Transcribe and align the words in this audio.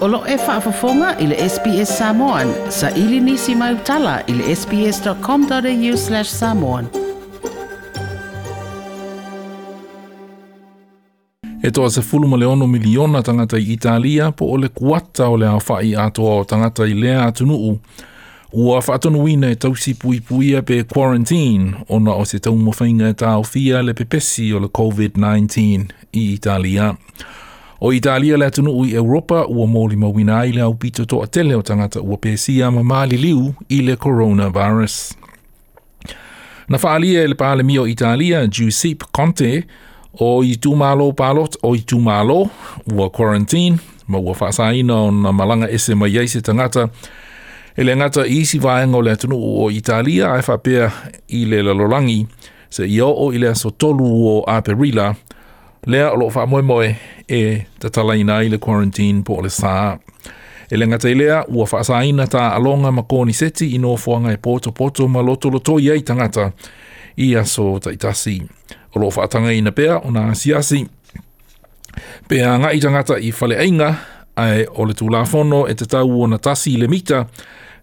Olo 0.00 0.22
e 0.28 0.36
whaafafonga 0.36 1.16
i 1.18 1.26
le 1.26 1.36
SPS 1.48 1.98
Samoan. 1.98 2.52
Sa 2.70 2.88
ili 2.90 3.20
nisi 3.20 3.54
mai 3.54 3.74
utala 3.74 4.20
i 4.26 4.32
le 4.32 4.54
sps.com.au 4.56 5.96
slash 5.96 6.24
samoan. 6.30 6.86
E 11.62 11.70
toa 11.70 11.90
se 11.90 12.02
fulu 12.02 12.28
ma 12.28 12.36
leono 12.36 12.66
miliona 12.66 13.22
tangata 13.22 13.58
i 13.58 13.72
Italia 13.72 14.30
po 14.32 14.46
ole 14.54 14.68
kuata 14.68 15.28
ole 15.28 15.46
a 15.46 15.58
whai 15.68 15.92
a 15.96 16.08
toa 16.10 16.34
o 16.38 16.44
tangata 16.44 16.86
i 16.86 16.94
lea 16.94 17.24
atunuu. 17.26 17.78
Ua 18.52 18.78
whaatonuina 18.86 19.50
e 19.52 19.56
tausi 19.56 19.92
pui 19.94 20.20
puia 20.20 20.62
pe 20.62 20.82
quarantine 20.84 21.72
ona 21.88 22.14
o 22.14 22.24
se 22.24 22.38
taumofainga 22.38 23.08
e 23.08 23.14
tau 23.14 23.42
fia 23.44 23.82
le 23.82 23.92
pepesi 23.94 24.52
o 24.54 24.58
le 24.60 24.66
COVID-19 24.68 25.60
i 25.60 25.78
Italia. 25.78 25.86
Italia. 26.12 26.96
O 27.82 27.92
Italia 27.94 28.36
le 28.36 28.44
atunu 28.46 28.72
ui 28.80 28.92
Europa 28.94 29.46
ua 29.48 29.66
mōli 29.66 29.96
mawina 29.96 30.40
ai 30.40 30.52
le 30.52 30.60
au 30.62 30.74
pito 30.74 31.04
toa 31.04 31.26
tele 31.32 31.54
o 31.56 31.62
tangata 31.64 32.00
ua 32.04 32.16
pēsia 32.20 32.68
ma 32.70 32.82
māli 32.84 33.16
liu 33.16 33.54
i 33.72 33.78
le 33.86 33.94
coronavirus. 33.96 34.96
Na 36.68 36.76
whaalia 36.82 37.22
le 37.28 37.34
pāle 37.40 37.62
mio 37.64 37.86
Italia, 37.88 38.42
Giuseppe 38.48 39.06
Conte, 39.16 39.64
o 40.12 40.42
i 40.44 40.58
tū 40.60 40.74
mālo 40.76 41.08
pālot, 41.16 41.56
o 41.64 41.72
i 41.74 41.80
tū 41.88 42.02
mālo, 42.04 42.50
ua 42.92 43.08
quarantine, 43.08 43.80
ma 44.12 44.18
ua 44.20 44.36
whaasaina 44.36 45.00
o 45.00 45.08
na 45.10 45.32
malanga 45.32 45.72
ese 45.72 45.96
mai 45.96 46.18
ei 46.20 46.28
se 46.28 46.44
tangata, 46.44 46.88
e 47.76 47.82
le 47.84 47.96
ngata 47.96 48.26
isi 48.26 48.58
vaenga 48.60 48.98
o 48.98 49.02
le 49.02 49.16
atunu 49.16 49.40
o 49.64 49.70
Italia, 49.70 50.34
ai 50.36 50.44
whapea 50.44 50.92
i 51.28 51.46
le 51.46 51.62
lalolangi, 51.70 52.26
se 52.68 52.84
i 52.84 53.00
o 53.00 53.32
i 53.32 53.40
le 53.40 53.48
aso 53.54 53.70
tolu 53.72 54.04
o 54.04 54.36
Aperila, 54.44 55.10
Aperila, 55.14 55.39
lea 55.86 56.10
o 56.12 56.16
loo 56.16 56.30
faamoe 56.30 56.62
moe 56.62 56.96
e 57.28 57.66
tatalaina 57.78 58.36
ai 58.36 58.48
le 58.48 58.58
quarantine 58.58 59.22
po 59.22 59.34
o 59.40 59.42
le 59.42 59.48
sā 59.48 59.96
e 60.70 60.76
lenga 60.76 60.96
gata 60.98 61.08
i 61.08 61.14
lea 61.18 61.40
ua 61.48 61.66
faasāina 61.72 62.26
taaaloga 62.30 62.90
ma 62.92 63.02
koniseti 63.02 63.70
i 63.74 63.78
nofoaga 63.78 64.32
e 64.32 64.36
potopoto 64.36 65.08
ma 65.08 65.22
lotolotoi 65.22 65.90
ai 65.90 66.02
tagata 66.02 66.50
i 67.16 67.34
aso 67.36 67.64
taʻitasi 67.78 68.36
o 68.94 69.00
loo 69.00 69.10
faatagaina 69.10 69.72
pea 69.72 69.98
ona 69.98 70.28
asiasi 70.30 70.84
pe 72.28 72.36
Pea 72.36 72.58
tagata 72.58 72.72
i 72.74 72.80
tangata 72.80 73.14
faleaiga 73.38 73.94
ae 74.36 74.66
o 74.76 74.84
le 74.84 74.94
tulafono 74.94 75.66
e 75.66 75.74
tatau 75.74 76.22
ona 76.22 76.38
tasi 76.38 76.74
i 76.74 76.76
le 76.76 76.88
mita 76.88 77.26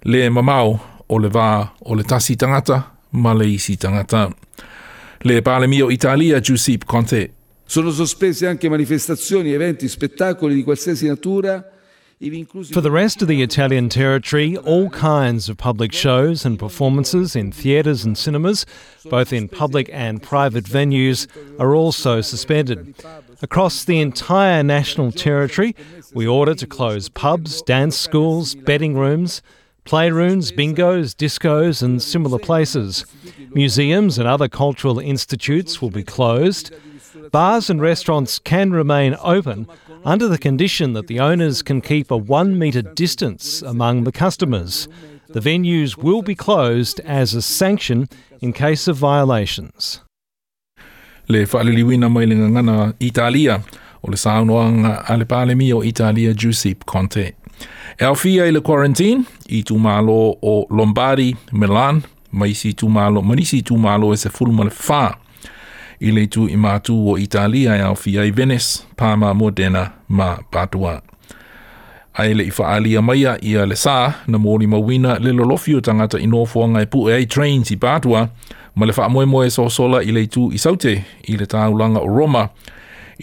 le 0.05 0.29
mamau 0.29 0.77
o 1.09 1.19
le 1.19 1.27
vā 1.29 1.65
o 1.85 1.95
le 1.95 2.03
tasi 2.03 2.35
tagata 2.35 2.81
ma 3.11 3.33
le 3.33 3.45
isi 3.45 3.75
tagata 3.77 4.29
le 5.23 5.41
palemio 5.41 5.89
italia 5.89 6.39
Giuseppe 6.41 6.85
conte 6.85 7.29
Sono 7.69 7.91
sospese 7.91 8.47
anche 8.47 8.69
manifestazioni, 8.69 9.51
eventi, 9.51 9.89
spettacoli 9.89 10.55
di 10.55 10.63
qualsiasi 10.63 11.07
natura. 11.07 11.71
For 12.71 12.81
the 12.81 12.89
rest 12.89 13.21
of 13.21 13.27
the 13.27 13.43
Italian 13.43 13.89
territory, 13.89 14.57
all 14.57 14.89
kinds 14.89 15.49
of 15.49 15.57
public 15.57 15.93
shows 15.93 16.45
and 16.45 16.57
performances 16.57 17.35
in 17.35 17.51
theatres 17.51 18.03
and 18.05 18.15
cinemas, 18.17 18.65
both 19.07 19.31
in 19.31 19.47
public 19.47 19.87
and 19.93 20.19
private 20.23 20.63
venues, 20.63 21.27
are 21.59 21.75
also 21.75 22.21
suspended. 22.21 22.95
Across 23.43 23.83
the 23.83 23.99
entire 24.01 24.63
national 24.63 25.11
territory, 25.11 25.75
we 26.11 26.25
order 26.25 26.55
to 26.55 26.65
close 26.65 27.07
pubs, 27.07 27.61
dance 27.61 27.95
schools, 27.95 28.55
betting 28.55 28.95
rooms, 28.95 29.43
playrooms, 29.85 30.51
bingos, 30.51 31.13
discos, 31.15 31.83
and 31.83 32.01
similar 32.01 32.39
places. 32.39 33.05
Museums 33.53 34.17
and 34.17 34.27
other 34.27 34.47
cultural 34.47 34.97
institutes 34.97 35.83
will 35.83 35.91
be 35.91 36.03
closed. 36.03 36.73
Bars 37.31 37.69
and 37.69 37.81
restaurants 37.81 38.39
can 38.39 38.71
remain 38.71 39.15
open 39.21 39.67
under 40.05 40.27
the 40.27 40.37
condition 40.37 40.93
that 40.93 41.07
the 41.07 41.19
owners 41.19 41.61
can 41.61 41.81
keep 41.81 42.09
a 42.11 42.15
one 42.17 42.57
metre 42.57 42.81
distance 42.81 43.61
among 43.61 44.03
the 44.05 44.11
customers. 44.13 44.87
The 45.29 45.39
venues 45.41 45.97
will 45.97 46.21
be 46.21 46.35
closed 46.35 46.99
as 47.01 47.33
a 47.33 47.41
sanction 47.41 48.07
in 48.39 48.53
case 48.53 48.87
of 48.87 48.97
violations. 48.97 49.99
Le 51.27 51.39
whaaliliwina 51.45 52.09
mai 52.09 52.27
ngana 52.27 52.93
Italia 52.99 53.61
o 54.03 54.07
le 54.09 54.17
saunoanga 54.17 55.03
a 55.09 55.17
le 55.17 55.25
palemi 55.25 55.73
o 55.73 55.81
Italia 55.83 56.33
Giuseppe 56.33 56.85
Conte. 56.85 57.35
E 57.99 58.03
awhia 58.05 58.45
i 58.47 58.51
le 58.51 58.61
quarantine 58.61 59.25
i 59.49 59.63
tūmalo 59.63 60.37
o 60.41 60.65
Lombardi, 60.69 61.35
Milan, 61.51 62.03
maisi 62.33 62.73
tūmalo, 62.73 63.21
manisi 63.21 63.61
tūmalo 63.61 64.13
e 64.13 64.15
se 64.17 64.29
fulumale 64.29 64.71
whaa. 64.71 65.17
i 65.99 66.11
le 66.13 66.27
tu 66.29 66.45
i 66.47 66.55
mātu 66.59 66.93
o 67.09 67.15
Italia 67.17 67.75
e 67.77 67.81
au 67.81 67.95
fia 67.97 68.23
i 68.25 68.31
Venice, 68.31 68.83
Pāma 68.95 69.33
Modena 69.33 69.85
ma 70.07 70.37
Padua. 70.51 70.99
Ai 72.19 72.33
le 72.33 72.45
i 72.47 72.51
whaalia 72.53 73.01
maia 73.01 73.37
i 73.41 73.55
a 73.57 73.65
le 73.65 73.75
sā, 73.77 73.95
na 74.27 74.37
mōri 74.37 74.67
mawina 74.69 75.17
le 75.21 75.33
lolofi 75.33 75.75
o 75.77 75.81
tangata 75.81 76.19
i 76.21 76.27
nōfua 76.29 76.67
ngai 76.73 76.85
e 76.85 76.89
pu 76.89 77.05
e 77.09 77.13
ai 77.17 77.25
trains 77.27 77.69
i 77.73 77.77
Padua, 77.81 78.27
ma 78.75 78.85
le 78.85 78.93
wha 78.97 79.07
moe 79.09 79.49
so 79.49 79.67
sola 79.69 80.01
i 80.03 80.11
le 80.11 80.27
tu 80.27 80.51
i 80.53 80.57
saute 80.57 80.95
i 81.25 81.37
le 81.37 81.45
tāulanga 81.49 82.01
o 82.01 82.07
Roma, 82.07 82.47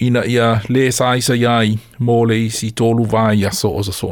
ina 0.03 0.25
ia 0.27 0.61
le 0.69 0.89
sāisa 0.91 1.39
iai 1.39 1.77
mō 2.01 2.25
le 2.27 2.41
i 2.47 2.51
si 2.51 2.73
tōlu 2.75 3.07
vāi 3.07 3.47
aso 3.47 3.71
o 3.71 3.83
sa 3.83 3.93
so 3.93 4.11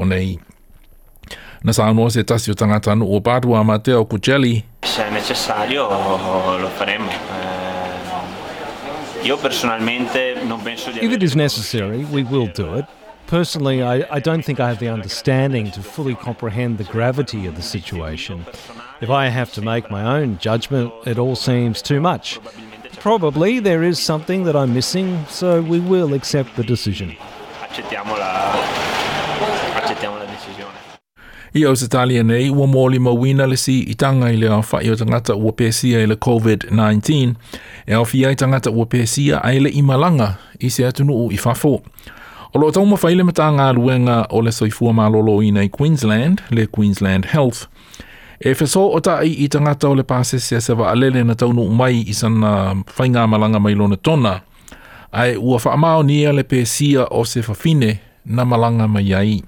Na 1.64 1.70
sa 1.72 1.86
anua 1.86 2.10
se 2.10 2.22
tasi 2.24 2.50
o 2.50 2.54
tangata 2.54 2.90
anu 2.92 3.06
o 3.06 3.20
Padua, 3.20 3.62
Mateo 3.64 4.04
Kujeli. 4.04 4.62
Se 4.84 5.08
necessario, 5.12 5.82
lo 5.88 6.68
faremo. 6.78 7.06
Eh, 7.10 7.61
If 9.24 9.36
it 11.12 11.22
is 11.22 11.36
necessary, 11.36 12.04
we 12.06 12.24
will 12.24 12.48
do 12.48 12.74
it. 12.74 12.84
Personally, 13.28 13.80
I, 13.80 14.04
I 14.12 14.18
don't 14.18 14.42
think 14.44 14.58
I 14.58 14.68
have 14.68 14.80
the 14.80 14.88
understanding 14.88 15.70
to 15.70 15.80
fully 15.80 16.16
comprehend 16.16 16.78
the 16.78 16.84
gravity 16.84 17.46
of 17.46 17.54
the 17.54 17.62
situation. 17.62 18.44
If 19.00 19.10
I 19.10 19.28
have 19.28 19.52
to 19.52 19.62
make 19.62 19.92
my 19.92 20.18
own 20.20 20.38
judgment, 20.38 20.92
it 21.06 21.18
all 21.20 21.36
seems 21.36 21.80
too 21.82 22.00
much. 22.00 22.40
Probably 22.98 23.60
there 23.60 23.84
is 23.84 24.00
something 24.00 24.42
that 24.42 24.56
I'm 24.56 24.74
missing, 24.74 25.24
so 25.28 25.62
we 25.62 25.78
will 25.78 26.14
accept 26.14 26.56
the 26.56 26.64
decision. 26.64 27.16
Ia 31.54 31.70
o 31.70 31.74
se 31.76 31.88
tali 31.88 32.18
anei, 32.18 32.50
ua 32.50 32.66
mōli 32.66 32.98
mawina 32.98 33.46
le 33.46 33.56
si 33.56 33.74
i 33.80 33.94
tanga 33.94 34.30
i 34.32 34.36
le 34.40 34.48
a 34.48 34.62
whai 34.72 34.88
o 34.90 34.94
tangata 34.96 35.34
ua 35.36 35.52
pēsia 35.52 36.00
i 36.00 36.08
le 36.08 36.16
COVID-19. 36.16 37.34
E 37.86 37.92
au 37.92 38.04
fia 38.08 38.30
i 38.32 38.36
tangata 38.40 38.72
ua 38.72 38.86
pēsia 38.88 39.42
a 39.44 39.50
ele 39.52 39.68
i 39.68 39.82
malanga 39.84 40.30
i 40.64 40.70
se 40.72 40.86
atunu 40.88 41.12
u 41.26 41.28
i 41.28 41.36
fafo. 41.36 41.74
O 42.52 42.58
lo 42.60 42.70
tau 42.72 42.86
mawhai 42.88 43.12
le 43.18 43.26
mata 43.28 43.50
ngā 43.58 43.66
ruenga 43.76 44.16
o 44.32 44.40
le 44.44 44.52
soifua 44.52 44.94
malolo 44.96 45.36
i 45.44 45.50
nei 45.56 45.68
Queensland, 45.68 46.40
le 46.56 46.64
Queensland 46.72 47.28
Health. 47.34 47.66
E 48.40 48.56
whesō 48.56 48.86
o 48.96 49.02
ta 49.04 49.18
i 49.24 49.34
i 49.44 49.50
tangata 49.52 49.92
o 49.92 49.94
le 49.94 50.08
pāse 50.08 50.40
se 50.40 50.60
se 50.60 50.72
alele 50.86 51.22
na 51.24 51.34
taunu 51.34 51.68
mai 51.68 52.00
i 52.00 52.14
sana 52.16 52.72
whai 52.96 53.10
ngā 53.12 53.26
malanga 53.28 53.60
mai 53.60 53.74
lona 53.76 53.96
tona. 54.00 54.38
Ai 55.12 55.36
ua 55.36 55.60
whaamao 55.60 56.00
nia 56.02 56.32
le 56.32 56.48
pēsia 56.48 57.10
o 57.12 57.24
se 57.24 57.42
fafine 57.42 57.98
na 58.24 58.44
malanga 58.44 58.88
mai 58.88 59.12
ai. 59.12 59.42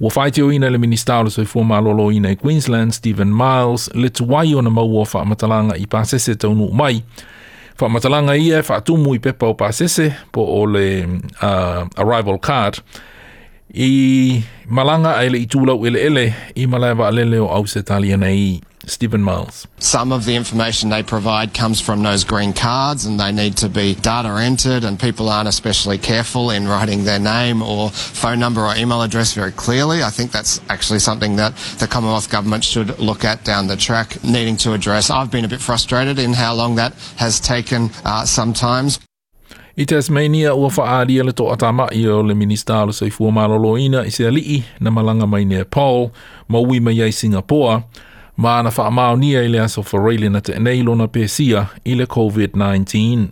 Ua 0.00 0.10
whaiteo 0.16 0.52
ina 0.52 0.70
le 0.70 0.78
minister 0.78 1.14
o 1.14 1.22
le 1.24 1.30
soifua 1.30 1.64
malolo 1.64 2.12
ina 2.12 2.30
i 2.30 2.36
Queensland, 2.36 2.90
Stephen 2.92 3.32
Miles, 3.34 3.90
le 3.94 4.08
tuwai 4.10 4.54
o 4.54 4.62
na 4.62 4.70
maua 4.70 5.06
wha 5.14 5.24
matalanga 5.24 5.76
i 5.76 5.86
pasese 5.86 6.34
taunu 6.34 6.68
mai. 6.68 7.02
Wha 7.80 7.88
matalanga 7.88 8.36
ia, 8.36 8.62
wha 8.68 8.80
tumu 8.80 9.14
i 9.14 9.16
e, 9.16 9.18
pepa 9.20 9.46
o 9.46 9.54
pasese 9.54 10.12
po 10.32 10.42
o 10.60 10.66
le 10.66 11.04
uh, 11.42 11.86
arrival 11.96 12.38
card. 12.38 12.78
I 13.74 14.42
malanga 14.70 15.16
ai 15.16 15.28
le 15.30 15.38
itula 15.38 15.74
uele 15.74 16.00
ele 16.02 16.34
i 16.54 16.66
malaiwa 16.66 17.08
alele 17.08 17.38
o 17.38 17.46
au 17.46 17.66
se 17.66 17.82
talia 17.82 18.16
nei. 18.16 18.60
Stephen 18.90 19.22
Miles. 19.22 19.66
Some 19.78 20.12
of 20.12 20.24
the 20.24 20.34
information 20.34 20.90
they 20.90 21.02
provide 21.02 21.54
comes 21.54 21.80
from 21.80 22.02
those 22.02 22.24
green 22.24 22.52
cards 22.52 23.04
and 23.06 23.20
they 23.20 23.32
need 23.32 23.56
to 23.58 23.68
be 23.68 23.94
data 23.94 24.28
entered 24.28 24.84
and 24.84 24.98
people 24.98 25.28
aren't 25.28 25.48
especially 25.48 25.98
careful 25.98 26.50
in 26.50 26.66
writing 26.66 27.04
their 27.04 27.18
name 27.18 27.62
or 27.62 27.90
phone 27.90 28.38
number 28.40 28.64
or 28.64 28.74
email 28.76 29.02
address 29.02 29.34
very 29.34 29.52
clearly. 29.52 30.02
I 30.02 30.10
think 30.10 30.32
that's 30.32 30.60
actually 30.68 30.98
something 30.98 31.36
that 31.36 31.54
the 31.78 31.86
Commonwealth 31.86 32.30
Government 32.30 32.64
should 32.64 32.98
look 32.98 33.24
at 33.24 33.44
down 33.44 33.66
the 33.66 33.76
track, 33.76 34.22
needing 34.24 34.56
to 34.58 34.72
address. 34.72 35.10
I've 35.10 35.30
been 35.30 35.44
a 35.44 35.48
bit 35.48 35.60
frustrated 35.60 36.18
in 36.18 36.32
how 36.32 36.54
long 36.54 36.74
that 36.76 36.94
has 37.16 37.40
taken 37.40 37.90
uh, 38.04 38.24
sometimes. 38.24 39.00
I 39.80 39.84
Tasmania 39.84 40.54
ua 40.56 40.68
whaaria 40.70 41.24
le 41.24 41.32
toa 41.32 41.56
tama 41.56 41.88
i 41.92 42.04
o 42.06 42.18
le 42.20 42.34
minista 42.34 42.80
ala 42.82 42.92
soifua 42.92 43.30
maloloina 43.32 44.00
i 44.00 44.08
se 44.10 44.24
alii 44.26 44.64
na 44.80 44.90
malanga 44.90 45.26
mai 45.28 45.44
nea 45.44 45.64
Paul, 45.64 46.10
maui 46.48 46.80
mai 46.80 47.00
ai 47.00 47.10
Singapore, 47.12 47.84
Ma 48.40 48.58
ana 48.58 48.72
wha 48.78 48.86
amao 48.86 49.16
ni 49.16 49.32
e 49.32 49.48
le 49.48 49.60
aso 49.60 49.84
whareile 49.92 50.28
na 50.30 50.38
te 50.40 50.52
eneilo 50.54 50.94
na 50.94 51.06
pēsia 51.10 51.64
i 51.84 51.94
le 51.98 52.06
COVID-19. 52.06 53.24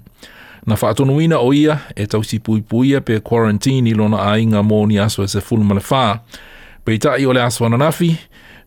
Na 0.66 0.74
wha 0.74 0.90
atonuina 0.90 1.38
o 1.38 1.52
ia 1.54 1.76
e 1.96 2.06
tausi 2.10 2.38
pui 2.42 2.62
pui 2.66 2.90
pe 3.06 3.20
quarantine 3.20 3.90
i 3.90 3.94
lona 3.94 4.24
ainga 4.32 4.62
mō 4.66 4.80
ni 4.90 4.98
aso 4.98 5.22
e 5.22 5.28
se 5.30 5.38
fulma 5.40 5.74
le 5.78 5.82
wha. 5.90 6.18
Pei 6.84 6.98
tai 6.98 7.26
o 7.26 7.30
le 7.32 7.42
aso 7.42 7.66
ananafi, 7.68 8.16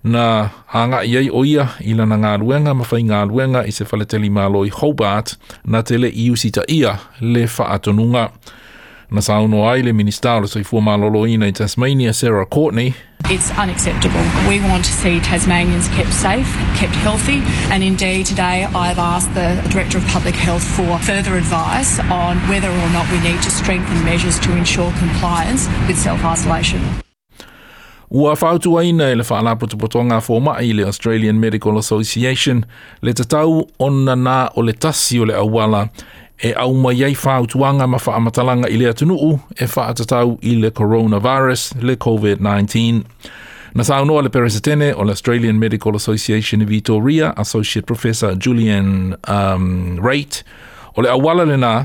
na 0.04 0.50
anga 0.74 1.04
i 1.04 1.18
ei 1.18 1.28
o 1.30 1.44
ia 1.46 1.68
i 1.84 1.92
lana 1.94 2.16
ngā 2.24 2.32
ruenga 2.40 2.72
ma 2.74 2.88
whai 2.92 3.04
ngā 3.04 3.26
ruenga 3.28 3.66
i 3.68 3.76
se 3.76 3.84
whaleteli 3.84 4.32
mālo 4.32 4.64
i 4.66 4.72
Hobart 4.72 5.36
na 5.68 5.84
tele 5.84 6.08
i 6.08 6.30
usita 6.32 6.64
ia 6.72 6.96
le 7.20 7.50
wha 7.58 7.68
atonunga. 7.76 8.30
Na 9.12 9.20
sauno 9.22 9.68
ai 9.70 9.84
le 9.84 9.92
ministaro 9.94 10.48
sa 10.48 10.60
i 10.60 10.64
fua 10.64 10.80
mālolo 10.82 11.28
ina 11.28 11.50
i 11.50 11.52
Tasmania, 11.52 12.14
Sarah 12.14 12.46
Courtney, 12.46 12.94
It's 13.32 13.52
unacceptable. 13.52 14.26
We 14.50 14.60
want 14.62 14.84
to 14.86 14.92
see 14.92 15.20
Tasmanians 15.20 15.88
kept 15.90 16.12
safe, 16.12 16.50
kept 16.74 16.96
healthy, 17.06 17.42
and 17.72 17.84
indeed 17.84 18.26
today 18.26 18.64
I've 18.82 18.98
asked 18.98 19.32
the 19.36 19.50
Director 19.72 20.00
of 20.00 20.06
Public 20.08 20.34
Health 20.34 20.64
for 20.64 20.98
further 20.98 21.36
advice 21.38 22.00
on 22.00 22.38
whether 22.50 22.70
or 22.72 22.90
not 22.90 23.06
we 23.12 23.20
need 23.20 23.40
to 23.44 23.52
strengthen 23.52 24.04
measures 24.04 24.40
to 24.40 24.58
ensure 24.58 24.92
compliance 24.98 25.68
with 25.88 25.96
self 26.00 26.24
isolation. 26.26 26.82
Ua 28.12 28.36
whautua 28.42 28.84
e 28.84 28.94
le 28.94 29.24
whaalaputa 29.24 29.78
fōma 30.20 30.56
i 30.60 30.74
le 30.74 30.86
Australian 30.88 31.40
Medical 31.40 31.78
Association 31.78 32.66
le 33.04 33.14
tatau 33.14 33.68
ona 33.80 34.16
nā 34.16 34.52
o 34.56 34.62
le 34.64 34.74
tasi 34.74 35.20
o 35.20 35.26
le 35.26 35.34
awala 35.36 35.90
e 36.42 36.54
au 36.58 36.74
mai 36.74 37.04
ai 37.04 37.16
wha 37.26 37.42
utuanga 37.42 37.88
ma 37.88 37.98
wha 38.08 38.16
amatalanga 38.16 38.70
i 38.70 38.78
lea 38.78 38.94
tunuu 38.94 39.40
e 39.58 39.66
wha 39.76 39.88
atatau 39.88 40.38
i 40.42 40.56
le 40.56 40.70
coronavirus, 40.72 41.74
le 41.82 41.96
COVID-19. 41.96 43.02
Na 43.76 43.84
sa 43.84 44.02
unua 44.02 44.22
le 44.22 44.30
peresetene 44.30 44.94
o 44.94 45.04
le 45.04 45.10
Australian 45.10 45.56
Medical 45.58 45.96
Association 45.96 46.62
of 46.62 46.68
Vitoria, 46.68 47.34
Associate 47.38 47.86
Professor 47.86 48.36
Julian 48.38 49.16
um, 49.28 50.00
Reit, 50.06 50.44
o 50.96 51.02
le 51.02 51.10
awala 51.10 51.46
le 51.46 51.58
nā, 51.58 51.76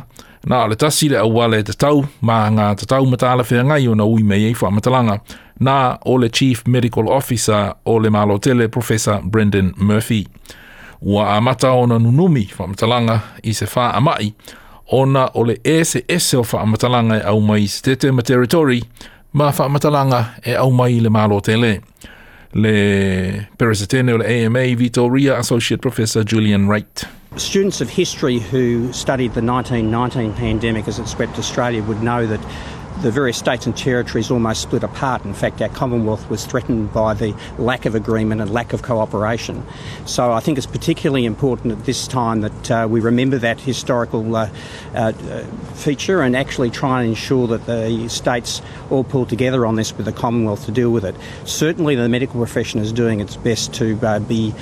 nā 0.49 0.69
le 0.71 0.77
tasi 0.81 1.09
le 1.11 1.19
awale 1.19 1.63
te 1.63 1.73
tau, 1.75 2.07
ma 2.21 2.47
ngā 2.51 2.71
te 2.81 2.87
tau 2.87 3.05
matala 3.11 3.43
whea 3.51 3.63
ngai 3.69 3.89
o 3.91 3.95
na 3.95 4.05
ui 4.07 4.23
mei 4.23 4.47
ei 4.49 4.55
matalanga, 4.71 5.19
nā 5.61 5.99
o 6.07 6.15
le 6.17 6.29
Chief 6.29 6.63
Medical 6.67 7.09
Officer 7.09 7.75
o 7.85 7.97
le 7.99 8.09
malotele 8.11 8.69
Professor 8.69 9.21
Brendan 9.23 9.75
Murphy 9.77 10.27
ua 11.03 11.37
amata 11.37 11.71
ona 11.73 11.99
nunumi 11.99 12.49
whaamatalanga 12.59 13.21
i 13.43 13.53
se 13.53 13.67
wha 13.77 13.93
amai 13.95 14.35
ona 14.89 15.29
ole 15.35 15.57
e 15.65 15.85
se 15.85 16.05
ese 16.09 16.37
o 16.37 16.43
whaamatalanga 16.43 17.17
e 17.17 17.21
au 17.25 17.41
mai 17.41 17.67
se 17.67 17.83
tete 17.83 18.11
ma 18.13 18.23
teritori 18.23 18.83
ma 19.33 19.51
whaamatalanga 19.51 20.25
e 20.47 20.55
au 20.55 20.71
mai 20.71 21.01
le 21.01 21.09
malo 21.11 21.41
tele. 21.41 21.81
Le 22.55 22.71
Perisitene 23.59 24.13
o 24.13 24.17
le 24.17 24.27
AMA 24.45 24.77
Vitoria 24.77 25.37
Associate 25.39 25.81
Professor 25.83 26.23
Julian 26.23 26.67
Wright. 26.69 27.05
Students 27.37 27.81
of 27.81 27.91
history 27.91 28.39
who 28.39 28.93
studied 28.93 29.35
the 29.35 29.41
1919 29.41 30.33
pandemic 30.35 30.87
as 30.89 31.01
it 31.01 31.09
swept 31.09 31.37
Australia 31.37 31.83
would 31.83 32.01
know 32.01 32.27
that 32.29 32.39
the 33.03 33.11
various 33.11 33.37
states 33.37 33.67
and 33.67 33.77
territories 33.77 34.31
almost 34.31 34.63
split 34.63 34.83
apart. 34.83 35.25
In 35.25 35.35
fact, 35.35 35.61
our 35.61 35.69
Commonwealth 35.69 36.29
was 36.31 36.47
threatened 36.47 36.93
by 36.93 37.15
the 37.15 37.37
lack 37.59 37.87
of 37.87 37.95
agreement 37.95 38.41
and 38.41 38.53
lack 38.53 38.73
of 38.73 38.83
cooperation. 38.83 39.67
So 40.07 40.33
I 40.33 40.41
think 40.41 40.59
it's 40.59 40.67
particularly 40.67 41.25
important 41.25 41.73
at 41.73 41.85
this 41.87 42.07
time 42.07 42.43
that 42.43 42.71
uh, 42.71 42.87
we 42.89 43.01
remember 43.01 43.39
that 43.39 43.61
historical 43.61 44.35
uh, 44.37 44.49
uh, 44.95 45.13
feature 45.75 46.23
and 46.23 46.37
actually 46.37 46.71
try 46.71 47.01
and 47.03 47.11
ensure 47.11 47.47
that 47.49 47.67
the 47.67 48.09
states 48.09 48.63
all 48.91 49.05
pull 49.05 49.27
together 49.27 49.67
on 49.67 49.75
this 49.77 49.93
with 49.97 50.07
the 50.07 50.13
Commonwealth 50.13 50.65
to 50.67 50.73
deal 50.73 50.91
with 50.91 51.05
it. 51.05 51.17
Certainly, 51.45 51.97
the 51.97 52.09
medical 52.09 52.37
profession 52.41 52.81
is 52.81 52.93
doing 52.93 53.21
its 53.21 53.37
best 53.37 53.75
to 53.75 53.99
uh, 54.07 54.21
be 54.21 54.55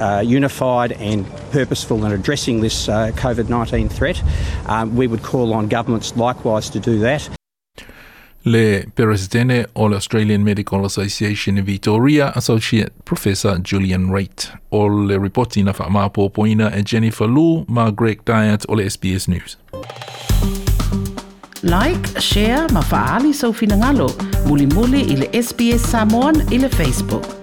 uh, 0.00 0.22
unified 0.24 0.92
and 0.92 1.26
purposeful 1.50 2.04
in 2.04 2.12
addressing 2.12 2.60
this 2.60 2.88
uh, 2.88 3.12
COVID 3.14 3.48
19 3.48 3.88
threat. 3.88 4.22
Um, 4.66 4.94
we 4.96 5.06
would 5.06 5.22
call 5.22 5.54
on 5.54 5.68
governments 5.68 6.16
likewise 6.16 6.70
to 6.70 6.80
do 6.80 6.98
that 7.00 7.28
le 8.48 8.86
presidente 8.94 9.66
of 9.76 9.92
Australian 9.92 10.42
Medical 10.42 10.84
Association 10.84 11.56
in 11.58 11.64
Victoria, 11.64 12.32
Associate 12.34 12.92
Professor 13.04 13.58
Julian 13.58 14.10
Wright. 14.10 14.50
O 14.70 14.88
le 14.88 15.16
reportina 15.18 15.72
fa 15.72 15.88
ma 15.88 16.10
e 16.10 16.82
Jennifer 16.82 17.28
Lu, 17.28 17.64
ma 17.68 17.90
Greg 17.90 18.22
Diet 18.24 18.64
o 18.68 18.74
le 18.74 18.88
SBS 18.90 19.28
News. 19.28 19.56
Like, 21.62 22.20
share, 22.20 22.66
ma 22.72 22.80
faali 22.80 23.32
sau 23.32 23.52
mulimuli 23.52 24.04
muli 24.46 24.66
muli 24.66 25.00
ile 25.12 25.28
SBS 25.32 25.82
Samoan 25.86 26.42
ile 26.50 26.68
Facebook. 26.68 27.37